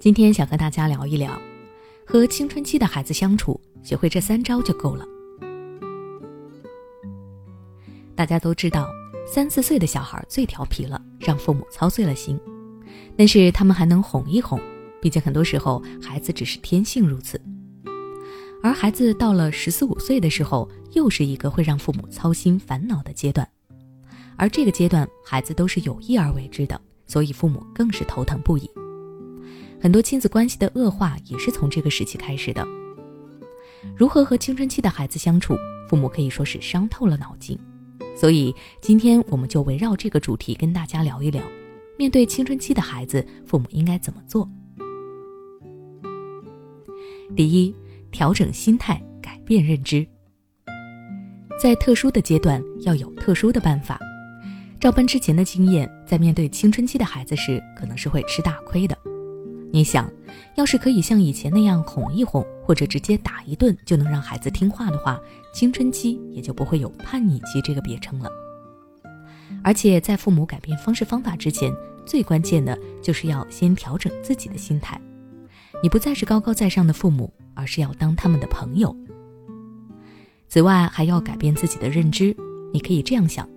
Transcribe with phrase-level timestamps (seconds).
[0.00, 1.36] 今天想和大家聊一聊，
[2.06, 5.04] 和青春期的孩子相处，学会这三招就够了。
[8.14, 8.88] 大家都知道，
[9.26, 12.38] 三四岁的小孩最调皮了，让父母操碎了心。
[13.16, 14.60] 但是他们还能哄一哄，
[15.02, 17.40] 毕竟很多时候孩子只是天性如此。
[18.62, 23.48] 而孩子到了十四五岁的时候，又是一个会让父母操心烦恼的阶段，
[24.36, 28.70] 而这个阶段孩子都是有意而为之的，所以父母更是头疼不已。
[29.80, 32.66] 很多亲子关系的恶化也是从这个时期开始的。
[33.96, 35.56] 如何和青春期的孩子相处，
[35.88, 37.58] 父母可以说是伤透了脑筋。
[38.16, 41.42] 所以今天我们就围绕这个主题跟大家聊一聊，
[41.96, 44.48] 面对青春期的孩子，父母应该怎么做？
[47.36, 47.74] 第一，
[48.10, 50.04] 调整心态，改变认知。
[51.60, 53.98] 在特殊的阶段要有特殊的办法。
[54.80, 58.96] 照搬之前的经验，在面对青春期的孩子时，可能是会吃大亏的。
[59.78, 60.10] 你想，
[60.56, 65.20] 要是可以像以前那样哄一哄，或者直接打一顿就能让孩子听话的话，
[65.54, 68.28] 青春期也就不会有叛逆期这个别称了。
[69.62, 71.72] 而且在父母改变方式方法之前，
[72.04, 75.00] 最关键的就是要先调整自己的心态。
[75.80, 78.92] 你不再是高高在上的父母，而是要当他们的朋友。
[80.48, 82.36] 此外，还要改变自己的认知。
[82.72, 83.48] 你可以这样想：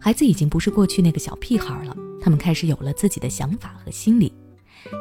[0.00, 4.32] 孩子已经不是过去那个小屁孩了，他们开始有了自己的想法和心理。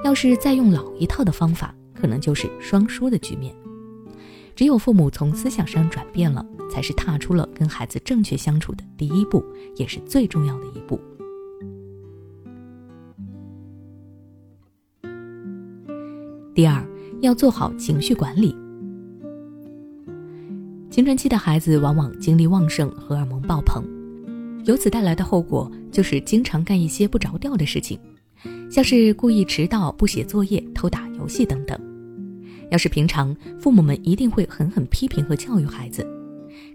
[0.03, 3.53] 要是再用老一套的方法，可能就是双输的局面。
[4.55, 9.43] 只有父母从思想上转变了，才是踏出了跟孩子正确相处的第一步，
[9.75, 10.99] 也是最重要的一步。
[16.53, 16.85] 第二，
[17.21, 18.55] 要做好情绪管理。
[20.91, 23.83] 青春期的孩子往往精力旺盛，荷尔蒙爆棚，
[24.65, 27.99] 由此带来的后果就是经常干一些不着调的事情。
[28.73, 31.79] 像是故意迟到、不写作业、偷打游戏等等。
[32.71, 36.03] 要是平常，父母们一定会狠狠批评和教育孩子。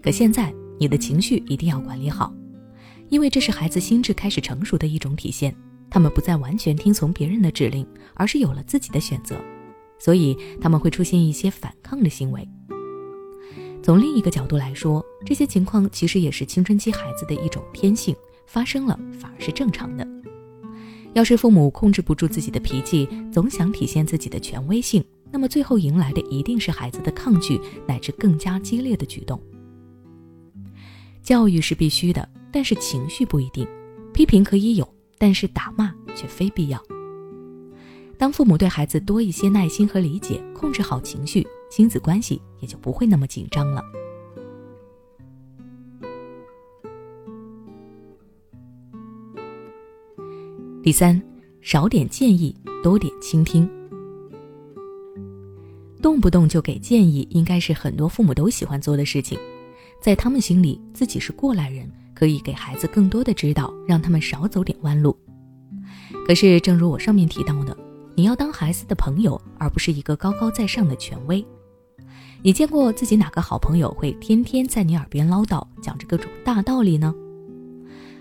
[0.00, 2.32] 可现在，你的情绪一定要管理好，
[3.08, 5.52] 因为这是孩子心智开始成熟的一种体现。
[5.90, 9.34] 他们不再完全听从别人的指令，而是有了自己的选择，
[9.98, 12.48] 所以他们会出现一些反抗的行为。
[13.82, 18.14] 从另一个角度来说，这些情况其实也是青春期孩子的一种天性，
[18.46, 20.06] 发生了反而是正常的。
[21.14, 29.40] 要是父母控制不住自己的脾气，总想体现自己的权威性，那么最后迎来的一定是孩子的抗拒乃至更加激烈的举动。
[31.22, 33.66] 教育是必须的，但是情绪不一定。
[34.14, 34.88] 批评可以有，
[35.18, 36.82] 但是打骂却非必要。
[38.16, 43.82] 当父母对孩子多一些耐心和理解，控制好情绪，亲子关系也就不会那么紧张了。
[50.88, 51.20] 第三，
[51.60, 53.68] 少点建议，多点倾听。
[56.00, 59.38] 动不动就给建议，应该是很多父母都喜欢做的事情。
[60.00, 65.14] 在他们心里，自己是过来人，可以给孩子更多的指导，让他们少走点弯路。
[66.26, 67.76] 可是，正如我上面提到的，
[68.14, 71.44] 你要当孩子的朋友，而不是一个高高在上的权威。
[72.40, 77.14] 你见过自己哪个好朋友会天天在你耳边唠叨，讲着各种大道理呢？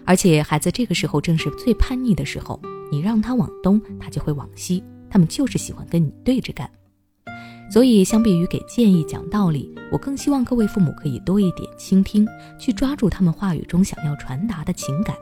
[0.08, 2.60] 而且孩子这个时候正是最叛逆的时候，
[2.90, 6.68] 你让他往东，他就会往西，他们就是喜欢跟你对着干。
[7.70, 12.26] 所以，相比于给建议、讲道理，我更希望各位父母可以多一点倾听，
[12.58, 15.14] 去抓住他们话语中想要传达的情感。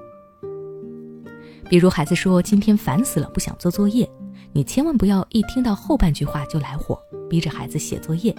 [1.67, 4.07] 比如，孩子说今天烦死了，不想做作业，
[4.53, 6.95] 你千万不要一听到后半句话就来火，
[7.27, 8.35] 逼着孩子写作业，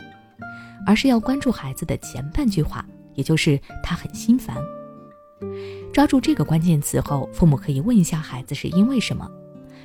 [0.86, 4.56] 而是要关注孩子的前半句话，也就是他很心烦。
[5.96, 9.26] 抓住这个关键词后，父母可以问一下孩子是因为什么？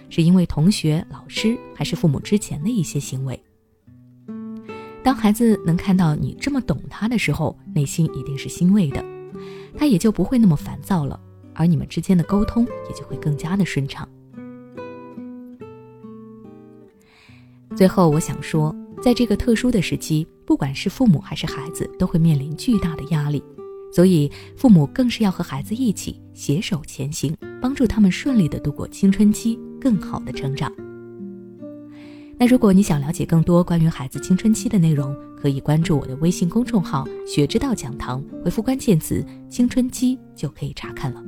[0.10, 3.42] 是因为同学、老师，还是父母之前的一些行为？
[5.04, 9.02] 当孩子能看到你这么懂他的时候，内心一定是欣慰的，
[9.78, 11.18] 他也就不会那么烦躁了，
[11.54, 14.06] 而你们之间的沟通也就会更加的顺畅。
[17.74, 23.42] 最后，我想说，在这个特殊的时期，不管是父母还是孩子，都会面临巨大的压力。
[23.94, 30.72] 所以，父母更是要和孩子一起携手前行，帮助他们顺利的度过青春期，更好的成长。
[32.38, 41.24] 那如果你想了解更多关于孩子青春期的内容，可以关注我的微信公众号“学之道讲堂”，回复关键词“青春期”就可以查看了。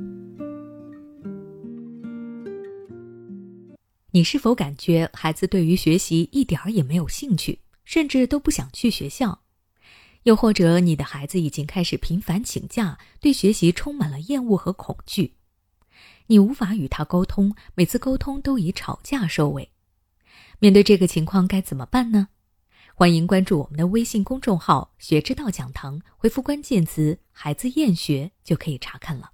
[4.10, 9.40] 你是否感觉孩子对于学习一点儿也没有兴趣，甚至都不想去学校？
[10.24, 15.34] 又或者你的孩子已经开始频繁请假，对学习充满了厌恶和恐惧，
[16.26, 19.70] 你无法与他沟通，每次沟通都以吵架收尾。
[20.58, 22.28] 面对这个情况该怎么办呢？
[22.94, 29.33] 欢迎关注我们的微信公众号“学之道讲堂”，回复关键词“孩子厌学”就可以查看了。